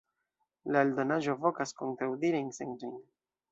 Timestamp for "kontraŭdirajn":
1.83-2.51